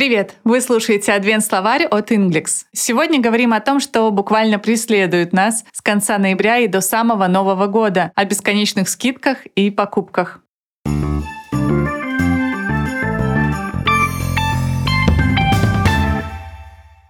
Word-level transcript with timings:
Привет! 0.00 0.36
Вы 0.44 0.62
слушаете 0.62 1.12
Адвент-словарь 1.12 1.84
от 1.84 2.10
Inglix. 2.10 2.64
Сегодня 2.72 3.20
говорим 3.20 3.52
о 3.52 3.60
том, 3.60 3.80
что 3.80 4.10
буквально 4.10 4.58
преследует 4.58 5.34
нас 5.34 5.62
с 5.72 5.82
конца 5.82 6.16
ноября 6.16 6.56
и 6.56 6.68
до 6.68 6.80
самого 6.80 7.26
Нового 7.26 7.66
года, 7.66 8.10
о 8.14 8.24
бесконечных 8.24 8.88
скидках 8.88 9.44
и 9.44 9.70
покупках. 9.70 10.40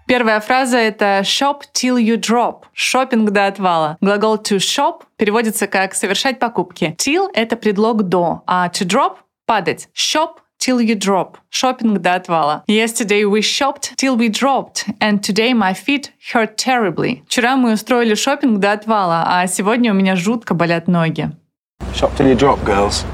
Первая 0.09 0.41
фраза— 0.41 0.79
это 0.79 1.21
«shop 1.23 1.61
till 1.73 1.97
you 1.97 2.17
drop»— 2.17 2.65
шопинг 2.73 3.31
до 3.31 3.47
отвала. 3.47 3.99
Глагол 4.01 4.35
to 4.35 4.57
shop 4.57 5.03
переводится 5.17 5.69
как 5.69 5.95
«совершать 5.95 6.41
покупки». 6.41 6.97
Till— 6.99 7.29
это 7.35 7.55
предлог 7.55 8.03
«до», 8.03 8.43
а 8.49 8.67
to 8.67 8.85
drop— 8.85 9.19
«падать». 9.47 9.89
Shop 9.95 10.40
till 10.61 10.79
you 10.79 10.95
drop. 10.95 11.37
Шопинг 11.51 11.99
до 11.99 12.15
отвала. 12.15 12.63
Yesterday 12.69 13.25
we 13.25 13.41
shopped 13.41 13.97
till 13.97 14.17
we 14.17 14.29
dropped, 14.29 14.87
and 15.01 15.21
today 15.21 15.53
my 15.53 15.75
feet 15.75 16.11
hurt 16.33 16.57
terribly. 16.57 17.23
Вчера 17.27 17.57
мы 17.57 17.73
устроили 17.73 18.15
шопинг 18.15 18.59
до 18.59 18.73
отвала, 18.73 19.25
а 19.27 19.47
сегодня 19.47 19.93
у 19.93 19.95
меня 19.95 20.17
жутко 20.17 20.55
болят 20.55 20.87
ноги. 20.87 21.31
Shop 21.95 22.11
till 22.17 22.33
you 22.33 22.37
drop, 22.37 22.63
girls. 22.65 23.05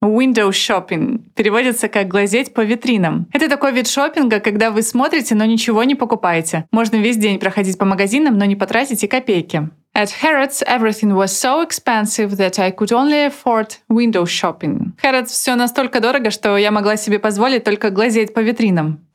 Window 0.00 0.50
shopping 0.50 1.22
переводится 1.34 1.88
как 1.88 2.06
«глазеть 2.06 2.54
по 2.54 2.60
витринам». 2.60 3.26
Это 3.32 3.48
такой 3.48 3.72
вид 3.72 3.88
шопинга, 3.88 4.38
когда 4.38 4.70
вы 4.70 4.82
смотрите, 4.82 5.34
но 5.34 5.44
ничего 5.44 5.82
не 5.82 5.96
покупаете. 5.96 6.66
Можно 6.70 6.96
весь 6.96 7.16
день 7.16 7.40
проходить 7.40 7.78
по 7.78 7.84
магазинам, 7.84 8.38
но 8.38 8.44
не 8.44 8.54
потратить 8.54 9.02
и 9.02 9.08
копейки. 9.08 9.70
At 9.98 10.10
Harrods 10.22 10.62
everything 10.64 11.12
was 11.16 11.36
so 11.36 11.60
expensive 11.60 12.36
that 12.36 12.60
I 12.60 12.70
could 12.70 12.92
only 12.92 13.24
afford 13.24 13.78
window 13.88 14.24
shopping. 14.26 14.92
Harrods 15.02 15.32
все 15.32 15.56
настолько 15.56 15.98
дорого, 16.00 16.30
что 16.30 16.56
я 16.56 16.70
могла 16.70 16.96
себе 16.96 17.18
позволить 17.18 17.64
только 17.64 17.90
глазеть 17.90 18.32
по 18.32 18.38
витринам. 18.38 19.07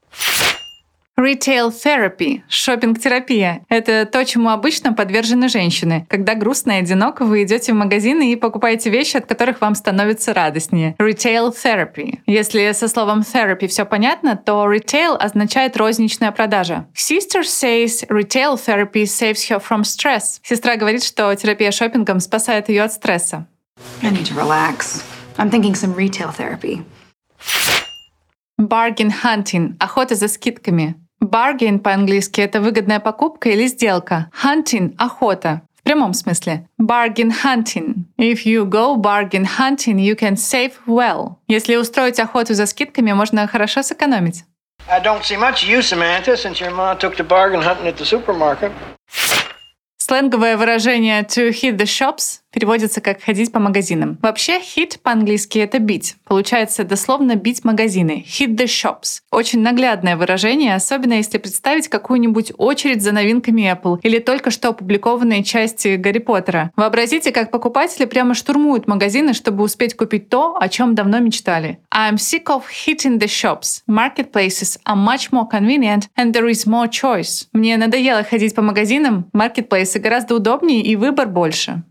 Retail 1.23 1.71
therapy– 1.71 2.41
шопинг-терапия. 2.49 3.65
Это 3.69 4.05
то, 4.05 4.25
чему 4.25 4.49
обычно 4.49 4.91
подвержены 4.91 5.47
женщины. 5.47 6.05
Когда 6.09 6.35
грустно 6.35 6.73
и 6.73 6.81
одиноко, 6.81 7.23
вы 7.23 7.43
идете 7.43 7.71
в 7.71 7.77
магазины 7.77 8.33
и 8.33 8.35
покупаете 8.35 8.89
вещи, 8.89 9.15
от 9.15 9.25
которых 9.25 9.61
вам 9.61 9.75
становится 9.75 10.33
радостнее. 10.33 10.95
Retail 10.99 11.53
therapy. 11.53 12.19
Если 12.25 12.69
со 12.73 12.89
словом 12.89 13.21
therapy 13.21 13.67
все 13.67 13.85
понятно, 13.85 14.35
то 14.35 14.65
retail 14.69 15.15
означает 15.15 15.77
розничная 15.77 16.33
продажа. 16.33 16.87
Sister 16.93 17.43
says 17.43 18.05
retail 18.09 18.57
therapy 18.57 19.05
saves 19.05 19.49
her 19.49 19.63
from 19.65 19.83
stress. 19.83 20.41
Сестра 20.43 20.75
говорит, 20.75 21.05
что 21.05 21.33
терапия 21.35 21.71
шопингом 21.71 22.19
спасает 22.19 22.67
ее 22.67 22.83
от 22.83 22.91
стресса. 22.91 23.47
I 24.01 24.11
need 24.11 24.25
to 24.25 24.35
relax. 24.35 25.01
I'm 25.37 25.49
thinking 25.49 25.73
some 25.73 25.95
retail 25.95 26.33
therapy. 26.37 26.83
Bargain 28.59 29.09
hunting– 29.23 29.77
охота 29.79 30.15
за 30.15 30.27
скидками. 30.27 30.95
Bargain 31.23 31.79
по-английски— 31.79 32.41
это 32.41 32.59
выгодная 32.59 32.99
покупка 32.99 33.49
или 33.49 33.67
сделка. 33.67 34.29
Hunting— 34.43 34.93
охота. 34.97 35.61
В 35.79 35.83
прямом 35.83 36.13
смысле. 36.13 36.67
Bargain 36.79 37.31
hunting. 37.43 38.05
If 38.17 38.45
you 38.45 38.65
go 38.65 38.95
bargain 38.95 39.45
hunting, 39.45 39.97
you 39.97 40.15
can 40.15 40.35
save 40.35 40.73
well. 40.85 41.35
Если 41.47 41.75
устроить 41.75 42.19
охоту 42.19 42.53
за 42.53 42.65
скидками, 42.65 43.11
можно 43.11 43.47
хорошо 43.47 43.83
сэкономить. 43.83 44.43
I 44.89 45.01
don't 45.01 45.23
see 45.23 45.37
much 45.37 45.63
use, 45.63 45.87
Samantha, 45.87 46.35
since 46.35 46.59
your 46.59 46.71
ma 46.71 46.93
took 46.95 47.15
to 47.15 47.23
bargain 47.23 47.61
hunting 47.61 47.87
at 47.87 47.97
the 47.97 48.05
supermarket. 48.05 48.71
Сленговое 49.97 50.57
выражение 50.57 51.23
to 51.23 51.49
hit 51.49 51.77
the 51.77 51.85
shops 51.85 52.42
переводится 52.53 53.01
как 53.01 53.21
ходить 53.21 53.51
по 53.51 53.59
магазинам. 53.59 54.17
Вообще, 54.21 54.59
hit 54.59 54.99
по-английски 55.01 55.59
это 55.59 55.79
бить. 55.79 56.15
Получается 56.25 56.83
дословно 56.83 57.35
бить 57.35 57.65
магазины. 57.65 58.23
Hit 58.25 58.55
the 58.55 58.65
shops. 58.65 59.21
Очень 59.31 59.61
наглядное 59.61 60.15
выражение, 60.15 60.75
особенно 60.75 61.13
если 61.13 61.37
представить 61.39 61.87
какую-нибудь 61.87 62.53
очередь 62.57 63.01
за 63.01 63.11
новинками 63.11 63.63
Apple 63.63 63.99
или 64.03 64.19
только 64.19 64.51
что 64.51 64.69
опубликованные 64.69 65.43
части 65.43 65.95
Гарри 65.95 66.19
Поттера. 66.19 66.71
Вообразите, 66.75 67.31
как 67.31 67.51
покупатели 67.51 68.05
прямо 68.05 68.35
штурмуют 68.35 68.87
магазины, 68.87 69.33
чтобы 69.33 69.63
успеть 69.63 69.95
купить 69.95 70.29
то, 70.29 70.55
о 70.59 70.69
чем 70.69 70.95
давно 70.95 71.19
мечтали. 71.19 71.79
I'm 71.93 72.15
sick 72.15 72.45
of 72.45 72.63
hitting 72.85 73.19
the 73.19 73.27
shops. 73.27 73.81
Marketplaces 73.87 74.79
are 74.85 74.95
much 74.95 75.31
more 75.31 75.49
convenient 75.49 76.03
and 76.15 76.33
there 76.33 76.49
is 76.49 76.67
more 76.67 76.89
choice. 76.89 77.47
Мне 77.53 77.77
надоело 77.77 78.23
ходить 78.23 78.53
по 78.53 78.61
магазинам, 78.61 79.25
маркетплейсы 79.33 79.99
гораздо 79.99 80.35
удобнее 80.35 80.81
и 80.81 80.95
выбор 80.95 81.27
больше. 81.27 81.83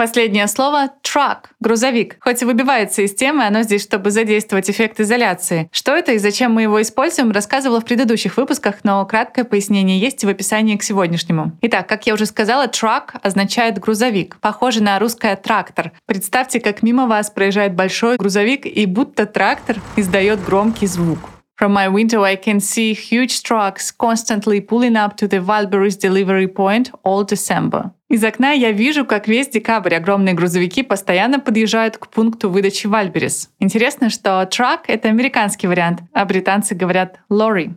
Последнее 0.00 0.46
слово— 0.46 0.88
truck— 1.02 1.50
грузовик. 1.60 2.16
Хоть 2.20 2.40
и 2.40 2.46
выбивается 2.46 3.02
из 3.02 3.14
темы, 3.14 3.44
оно 3.44 3.60
здесь, 3.60 3.82
чтобы 3.82 4.10
задействовать 4.10 4.70
эффект 4.70 4.98
изоляции. 4.98 5.68
Что 5.72 5.94
это 5.94 6.12
и 6.12 6.18
зачем 6.18 6.54
мы 6.54 6.62
его 6.62 6.80
используем, 6.80 7.32
рассказывала 7.32 7.82
в 7.82 7.84
предыдущих 7.84 8.38
выпусках, 8.38 8.76
но 8.82 9.04
краткое 9.04 9.44
пояснение 9.44 10.00
есть 10.00 10.24
в 10.24 10.28
описании 10.30 10.78
к 10.78 10.82
сегодняшнему. 10.82 11.52
Итак, 11.60 11.86
как 11.86 12.06
я 12.06 12.14
уже 12.14 12.24
сказала, 12.24 12.64
truck 12.64 13.10
означает 13.20 13.78
грузовик. 13.78 14.38
Похоже 14.40 14.82
на 14.82 14.98
русское 14.98 15.36
трактор. 15.36 15.92
Представьте, 16.06 16.60
как 16.60 16.82
мимо 16.82 17.06
вас 17.06 17.28
проезжает 17.28 17.74
большой 17.74 18.16
грузовик, 18.16 18.64
и 18.64 18.86
будто 18.86 19.26
трактор 19.26 19.76
издает 19.96 20.42
громкий 20.42 20.86
звук. 20.86 21.18
From 21.60 21.74
my 21.74 21.92
window, 21.92 22.22
I 22.24 22.36
can 22.36 22.56
see 22.56 22.94
huge 22.94 23.42
trucks 23.42 23.92
constantly 23.94 24.62
pulling 24.62 24.96
up 24.96 25.18
to 25.18 25.28
the 25.28 25.40
Valberry's 25.40 25.98
delivery 25.98 26.48
point 26.48 26.90
all 27.04 27.22
December. 27.22 27.90
Из 28.10 28.24
окна 28.24 28.50
я 28.50 28.72
вижу, 28.72 29.04
как 29.04 29.28
весь 29.28 29.48
декабрь 29.48 29.94
огромные 29.94 30.34
грузовики 30.34 30.82
постоянно 30.82 31.38
подъезжают 31.38 31.96
к 31.96 32.08
пункту 32.08 32.50
выдачи 32.50 32.88
Вальберис. 32.88 33.50
Интересно, 33.60 34.10
что 34.10 34.42
truck— 34.50 34.80
это 34.88 35.08
американский 35.08 35.68
вариант, 35.68 36.00
а 36.12 36.24
британцы 36.24 36.74
говорят 36.74 37.20
lorry. 37.30 37.72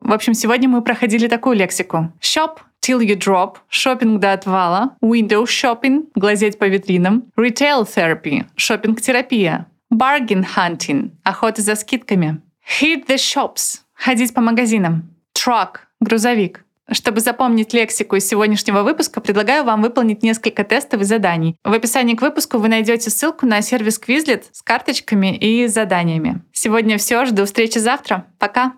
В 0.00 0.12
общем, 0.12 0.34
сегодня 0.34 0.68
мы 0.68 0.82
проходили 0.82 1.28
такую 1.28 1.54
лексику. 1.54 2.12
Shop 2.20 2.58
till 2.84 2.98
you 2.98 3.16
drop, 3.16 3.58
шопинг 3.68 4.18
до 4.18 4.32
отвала, 4.32 4.96
window 5.00 5.44
shopping, 5.44 6.08
глазеть 6.16 6.58
по 6.58 6.64
витринам, 6.64 7.30
retail 7.38 7.86
therapy, 7.86 8.46
шопинг-терапия, 8.56 9.66
bargain 9.94 10.44
hunting, 10.56 11.10
охота 11.22 11.62
за 11.62 11.76
скидками, 11.76 12.42
Hit 12.80 13.06
the 13.06 13.16
shops— 13.16 13.80
ходить 13.94 14.34
по 14.34 14.40
магазинам. 14.40 15.14
Truck— 15.34 15.76
грузовик. 16.00 16.64
Чтобы 16.92 17.20
запомнить 17.20 17.72
лексику 17.72 18.16
из 18.16 18.26
сегодняшнего 18.26 18.82
выпуска, 18.82 19.20
предлагаю 19.20 19.64
вам 19.64 19.82
выполнить 19.82 20.22
несколько 20.22 20.64
тестов 20.64 21.02
и 21.02 21.04
заданий. 21.04 21.56
В 21.64 21.72
описании 21.72 22.14
к 22.14 22.22
выпуску 22.22 22.58
вы 22.58 22.68
найдете 22.68 23.10
ссылку 23.10 23.46
на 23.46 23.62
сервис 23.62 24.00
Quizlet 24.00 24.44
с 24.52 24.62
карточками 24.62 25.36
и 25.36 25.66
заданиями. 25.66 26.42
Сегодня 26.52 26.98
все. 26.98 27.24
Жду 27.24 27.44
встречи 27.44 27.78
завтра. 27.78 28.26
Пока! 28.38 28.74